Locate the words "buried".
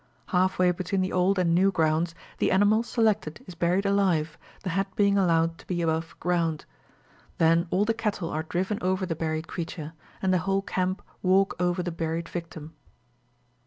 3.53-3.85, 9.15-9.47, 11.91-12.27